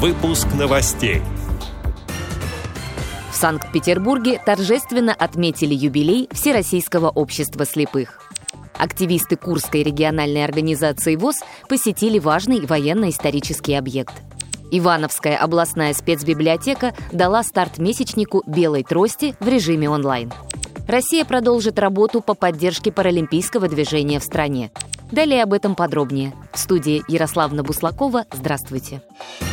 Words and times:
Выпуск 0.00 0.46
новостей. 0.56 1.22
В 3.32 3.34
Санкт-Петербурге 3.34 4.40
торжественно 4.46 5.12
отметили 5.12 5.74
юбилей 5.74 6.28
Всероссийского 6.30 7.08
общества 7.08 7.66
слепых. 7.66 8.20
Активисты 8.78 9.34
Курской 9.34 9.82
региональной 9.82 10.44
организации 10.44 11.16
ВОЗ 11.16 11.40
посетили 11.68 12.20
важный 12.20 12.64
военно-исторический 12.64 13.74
объект. 13.74 14.14
Ивановская 14.70 15.36
областная 15.36 15.92
спецбиблиотека 15.94 16.94
дала 17.10 17.42
старт 17.42 17.78
месячнику 17.78 18.44
«Белой 18.46 18.84
трости» 18.84 19.34
в 19.40 19.48
режиме 19.48 19.90
онлайн. 19.90 20.32
Россия 20.86 21.24
продолжит 21.24 21.76
работу 21.80 22.20
по 22.20 22.34
поддержке 22.34 22.92
паралимпийского 22.92 23.66
движения 23.66 24.20
в 24.20 24.24
стране. 24.24 24.70
Далее 25.10 25.42
об 25.42 25.54
этом 25.54 25.74
подробнее. 25.74 26.34
В 26.52 26.58
студии 26.60 27.02
Ярославна 27.08 27.64
Буслакова. 27.64 28.26
Здравствуйте. 28.32 29.02
В 29.40 29.47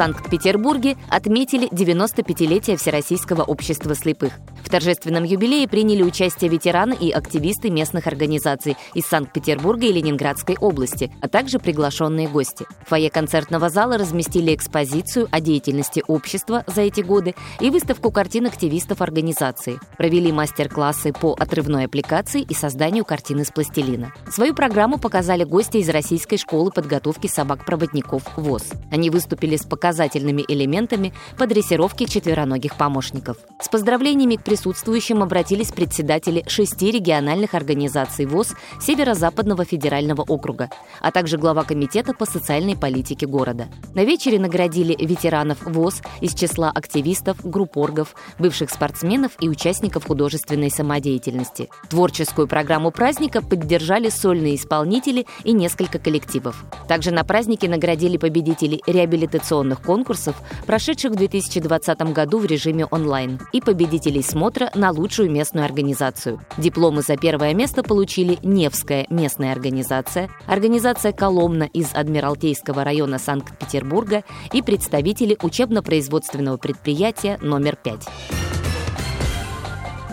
Санкт-Петербурге 0.00 0.96
отметили 1.10 1.68
95-летие 1.68 2.78
Всероссийского 2.78 3.42
общества 3.42 3.94
слепых. 3.94 4.32
В 4.64 4.70
торжественном 4.70 5.24
юбилее 5.24 5.68
приняли 5.68 6.02
участие 6.02 6.48
ветераны 6.50 6.94
и 6.94 7.10
активисты 7.10 7.68
местных 7.68 8.06
организаций 8.06 8.78
из 8.94 9.04
Санкт-Петербурга 9.04 9.84
и 9.86 9.92
Ленинградской 9.92 10.56
области, 10.58 11.12
а 11.20 11.28
также 11.28 11.58
приглашенные 11.58 12.28
гости. 12.28 12.64
В 12.86 12.88
фойе 12.88 13.10
концертного 13.10 13.68
зала 13.68 13.98
разместили 13.98 14.54
экспозицию 14.54 15.28
о 15.30 15.40
деятельности 15.40 16.02
общества 16.06 16.64
за 16.66 16.80
эти 16.80 17.02
годы 17.02 17.34
и 17.60 17.68
выставку 17.68 18.10
картин 18.10 18.46
активистов 18.46 19.02
организации. 19.02 19.80
Провели 19.98 20.32
мастер-классы 20.32 21.12
по 21.12 21.34
отрывной 21.38 21.84
аппликации 21.84 22.40
и 22.40 22.54
созданию 22.54 23.04
картин 23.04 23.40
из 23.40 23.50
пластилина. 23.50 24.14
Свою 24.30 24.54
программу 24.54 24.96
показали 24.96 25.44
гости 25.44 25.76
из 25.76 25.90
Российской 25.90 26.38
школы 26.38 26.70
подготовки 26.70 27.26
собак-проводников 27.26 28.22
ВОЗ. 28.38 28.70
Они 28.90 29.10
выступили 29.10 29.56
с 29.56 29.66
показательными 29.90 30.44
элементами 30.46 31.12
по 31.36 31.48
дрессировке 31.48 32.06
четвероногих 32.06 32.76
помощников. 32.76 33.38
С 33.60 33.68
поздравлениями 33.68 34.36
к 34.36 34.44
присутствующим 34.44 35.20
обратились 35.20 35.72
председатели 35.72 36.44
шести 36.46 36.92
региональных 36.92 37.54
организаций 37.54 38.24
ВОЗ 38.24 38.54
Северо-Западного 38.80 39.64
федерального 39.64 40.22
округа, 40.22 40.70
а 41.00 41.10
также 41.10 41.38
глава 41.38 41.64
комитета 41.64 42.14
по 42.14 42.24
социальной 42.24 42.76
политике 42.76 43.26
города. 43.26 43.66
На 43.92 44.04
вечере 44.04 44.38
наградили 44.38 44.94
ветеранов 44.96 45.58
ВОЗ 45.64 46.02
из 46.20 46.34
числа 46.34 46.70
активистов, 46.70 47.38
группоргов, 47.42 48.14
бывших 48.38 48.70
спортсменов 48.70 49.32
и 49.40 49.48
участников 49.48 50.06
художественной 50.06 50.70
самодеятельности. 50.70 51.68
Творческую 51.88 52.46
программу 52.46 52.92
праздника 52.92 53.42
поддержали 53.42 54.08
сольные 54.08 54.54
исполнители 54.54 55.26
и 55.42 55.52
несколько 55.52 55.98
коллективов. 55.98 56.64
Также 56.86 57.10
на 57.10 57.24
празднике 57.24 57.68
наградили 57.68 58.18
победителей 58.18 58.80
реабилитационных 58.86 59.79
конкурсов, 59.80 60.36
прошедших 60.66 61.12
в 61.12 61.16
2020 61.16 62.00
году 62.12 62.38
в 62.38 62.44
режиме 62.44 62.86
онлайн, 62.86 63.40
и 63.52 63.60
победителей 63.60 64.22
смотра 64.22 64.70
на 64.74 64.90
лучшую 64.90 65.30
местную 65.30 65.64
организацию. 65.64 66.40
Дипломы 66.58 67.02
за 67.02 67.16
первое 67.16 67.54
место 67.54 67.82
получили 67.82 68.38
Невская 68.42 69.06
местная 69.10 69.52
организация, 69.52 70.30
организация 70.46 71.12
«Коломна» 71.12 71.64
из 71.64 71.94
Адмиралтейского 71.94 72.84
района 72.84 73.18
Санкт-Петербурга 73.18 74.24
и 74.52 74.62
представители 74.62 75.36
учебно-производственного 75.40 76.56
предприятия 76.56 77.38
номер 77.40 77.76
5. 77.76 78.59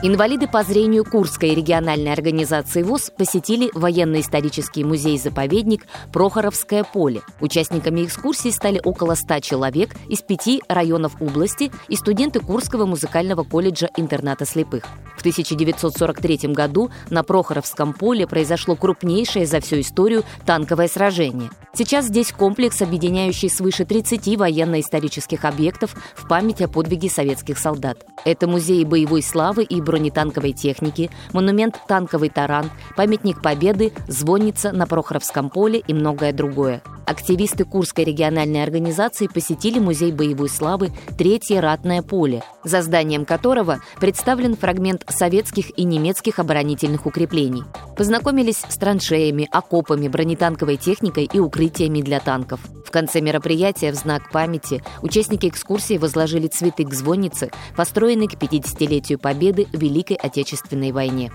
Инвалиды 0.04 0.48
по 0.48 0.62
зрению 0.62 1.04
Курской 1.04 1.56
региональной 1.56 2.14
организации 2.14 2.84
ВОЗ 2.84 3.12
посетили 3.18 3.72
военно-исторический 3.74 4.84
музей-заповедник 4.84 5.88
Прохоровское 6.14 6.84
поле. 6.84 7.22
Участниками 7.42 8.06
экскурсии 8.06 8.52
стали 8.52 8.80
около 8.84 9.16
100 9.16 9.40
человек 9.40 9.96
из 10.08 10.22
пяти 10.22 10.62
районов 10.70 11.20
области 11.20 11.72
и 11.88 11.96
студенты 11.96 12.40
Курского 12.42 12.86
музыкального 12.86 13.44
колледжа 13.44 13.90
интерната 13.98 14.46
слепых. 14.46 14.84
В 15.16 15.22
1943 15.22 16.54
году 16.54 16.92
на 17.10 17.24
Прохоровском 17.24 17.94
поле 17.94 18.28
произошло 18.28 18.76
крупнейшее 18.76 19.48
за 19.48 19.62
всю 19.62 19.80
историю 19.80 20.24
танковое 20.46 20.90
сражение. 20.90 21.50
Сейчас 21.78 22.06
здесь 22.06 22.32
комплекс, 22.32 22.82
объединяющий 22.82 23.52
свыше 23.52 23.86
30 23.86 24.36
военно-исторических 24.36 25.46
объектов 25.46 25.96
в 26.16 26.28
память 26.28 26.60
о 26.64 26.68
подвиге 26.68 27.08
советских 27.08 27.60
солдат. 27.60 28.04
Это 28.26 28.48
музей 28.48 28.84
боевой 28.84 29.22
славы 29.22 29.64
и 29.64 29.80
бронетанковой 29.80 30.54
техники, 30.54 31.12
монумент 31.34 31.80
«Танковый 31.88 32.30
таран», 32.30 32.72
памятник 32.96 33.44
Победы, 33.44 33.94
звонница 34.08 34.72
на 34.72 34.88
Прохоровском 34.88 35.52
поле 35.52 35.84
и 35.88 35.94
многое 35.94 36.34
другое. 36.34 36.82
Активисты 37.06 37.64
Курской 37.64 38.06
региональной 38.06 38.64
организации 38.64 39.28
посетили 39.28 39.78
музей 39.78 40.12
боевой 40.12 40.50
славы 40.50 40.90
«Третье 41.16 41.62
ратное 41.62 42.02
поле», 42.02 42.42
за 42.68 42.82
зданием 42.82 43.26
которого 43.26 43.80
представлен 44.00 44.56
фрагмент 44.56 45.04
советских 45.08 45.78
и 45.78 45.84
немецких 45.84 46.40
оборонительных 46.40 47.06
укреплений. 47.06 47.64
Познакомились 47.96 48.64
с 48.68 48.78
траншеями, 48.78 49.48
окопами, 49.52 50.08
бронетанковой 50.08 50.78
техникой 50.78 51.30
и 51.32 51.40
укрытиями 51.40 52.02
для 52.02 52.20
танков. 52.20 52.60
В 52.86 52.92
конце 52.92 53.20
мероприятия 53.22 53.92
в 53.92 53.96
знак 53.96 54.32
памяти 54.32 54.84
участники 55.02 55.48
экскурсии 55.48 55.98
возложили 55.98 56.48
цветы 56.48 56.86
к 56.86 56.94
звоннице, 56.94 57.52
построенной 57.76 58.28
к 58.28 58.36
50-летию 58.36 59.20
Победы 59.20 59.68
в 59.74 59.78
Великой 59.78 60.16
Отечественной 60.18 60.92
войне. 60.92 61.32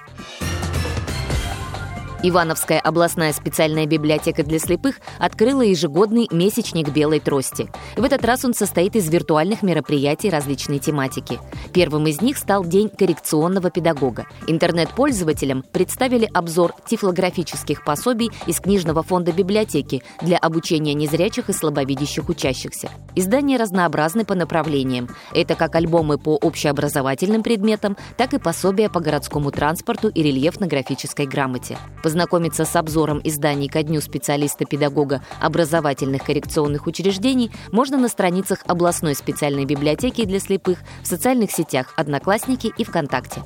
Ивановская 2.25 2.78
областная 2.78 3.33
специальная 3.33 3.84
библиотека 3.87 4.44
для 4.44 4.60
слепых 4.60 5.00
открыла 5.19 5.62
ежегодный 5.62 6.28
месячник 6.31 6.91
белой 6.91 7.19
трости. 7.19 7.69
В 7.97 8.05
этот 8.05 8.25
раз 8.25 8.44
он 8.44 8.55
состоит 8.55 8.94
из 8.94 9.09
виртуальных 9.09 9.62
мероприятий 9.62 10.31
различной 10.31 10.78
тематики. 10.78 11.41
Первым 11.72 12.06
из 12.06 12.21
них 12.21 12.38
стал 12.38 12.65
День 12.65 12.91
коррекционного 12.91 13.71
педагога. 13.71 14.27
Интернет-пользователям 14.47 15.65
представили 15.72 16.31
обзор 16.32 16.75
тифлографических 16.87 17.84
пособий 17.84 18.31
из 18.47 18.61
книжного 18.61 19.03
фонда 19.03 19.32
библиотеки 19.32 20.05
для 20.21 20.38
обучения 20.38 20.94
незрячих 20.94 21.49
и 21.49 21.53
слабовидящих 21.53 22.28
учащихся. 22.28 22.88
Издания 23.16 23.56
разнообразны 23.56 24.25
по 24.25 24.37
направлениям. 24.37 25.09
Это 25.34 25.56
как 25.56 25.75
альбомы 25.75 26.19
по 26.19 26.37
общеобразовательным 26.37 27.43
предметам, 27.43 27.97
так 28.16 28.32
и 28.32 28.38
пособия 28.38 28.88
по 28.88 29.00
городскому 29.00 29.50
транспорту 29.50 30.09
и 30.09 30.22
рельефно-графической 30.22 31.27
грамоте. 31.27 31.78
Познакомиться 32.12 32.67
с 32.67 32.77
обзором 32.77 33.23
изданий 33.25 33.69
ко 33.69 33.83
дню 33.83 34.03
специалиста-педагога 34.03 35.23
образовательных 35.41 36.23
коррекционных 36.23 36.87
учреждений 36.87 37.50
можно 37.71 37.97
на 37.97 38.09
страницах 38.09 38.59
областной 38.67 39.15
специальной 39.15 39.65
библиотеки 39.65 40.27
для 40.27 40.39
слепых 40.39 40.81
в 41.03 41.06
социальных 41.06 41.53
сетях 41.53 41.95
«Одноклассники» 41.97 42.71
и 42.77 42.84
ВКонтакте. 42.84 43.43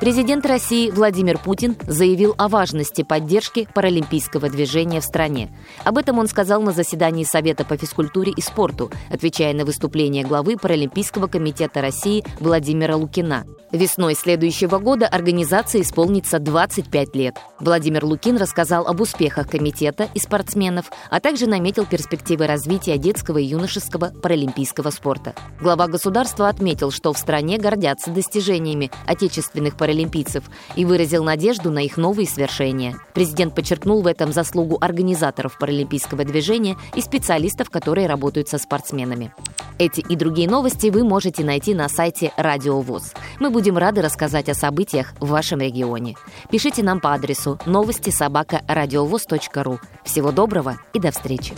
Президент 0.00 0.46
России 0.46 0.90
Владимир 0.90 1.36
Путин 1.36 1.76
заявил 1.86 2.34
о 2.38 2.48
важности 2.48 3.02
поддержки 3.02 3.68
паралимпийского 3.74 4.48
движения 4.48 5.02
в 5.02 5.04
стране. 5.04 5.54
Об 5.84 5.98
этом 5.98 6.18
он 6.18 6.26
сказал 6.26 6.62
на 6.62 6.72
заседании 6.72 7.24
Совета 7.24 7.66
по 7.66 7.76
физкультуре 7.76 8.32
и 8.34 8.40
спорту, 8.40 8.90
отвечая 9.10 9.52
на 9.52 9.66
выступление 9.66 10.24
главы 10.24 10.56
Паралимпийского 10.56 11.26
комитета 11.26 11.82
России 11.82 12.24
Владимира 12.38 12.96
Лукина. 12.96 13.44
Весной 13.72 14.14
следующего 14.14 14.78
года 14.78 15.06
организации 15.06 15.82
исполнится 15.82 16.38
25 16.38 17.14
лет. 17.14 17.36
Владимир 17.60 18.04
Лукин 18.04 18.38
рассказал 18.38 18.88
об 18.88 19.00
успехах 19.00 19.48
комитета 19.48 20.08
и 20.14 20.18
спортсменов, 20.18 20.90
а 21.10 21.20
также 21.20 21.46
наметил 21.46 21.84
перспективы 21.84 22.46
развития 22.46 22.96
детского 22.96 23.38
и 23.38 23.44
юношеского 23.44 24.12
паралимпийского 24.22 24.90
спорта. 24.90 25.34
Глава 25.60 25.86
государства 25.86 26.48
отметил, 26.48 26.90
что 26.90 27.12
в 27.12 27.18
стране 27.18 27.58
гордятся 27.58 28.10
достижениями 28.10 28.90
отечественных 29.06 29.76
паралимпийцев 29.76 29.89
паралимпийцев 29.90 30.44
и 30.76 30.84
выразил 30.84 31.24
надежду 31.24 31.70
на 31.70 31.80
их 31.80 31.96
новые 31.96 32.26
свершения. 32.26 32.96
Президент 33.12 33.54
подчеркнул 33.54 34.02
в 34.02 34.06
этом 34.06 34.32
заслугу 34.32 34.78
организаторов 34.80 35.58
паралимпийского 35.58 36.24
движения 36.24 36.76
и 36.94 37.00
специалистов, 37.00 37.70
которые 37.70 38.06
работают 38.06 38.48
со 38.48 38.58
спортсменами. 38.58 39.32
Эти 39.78 40.00
и 40.00 40.14
другие 40.14 40.48
новости 40.48 40.88
вы 40.88 41.04
можете 41.04 41.42
найти 41.42 41.74
на 41.74 41.88
сайте 41.88 42.32
Радио 42.36 42.80
ВОЗ. 42.80 43.14
Мы 43.40 43.50
будем 43.50 43.78
рады 43.78 44.02
рассказать 44.02 44.48
о 44.48 44.54
событиях 44.54 45.14
в 45.18 45.28
вашем 45.28 45.60
регионе. 45.60 46.16
Пишите 46.50 46.82
нам 46.82 47.00
по 47.00 47.12
адресу 47.12 47.58
новости 47.66 48.10
собака 48.10 48.62
ру. 49.54 49.80
Всего 50.04 50.30
доброго 50.32 50.76
и 50.92 51.00
до 51.00 51.10
встречи! 51.10 51.54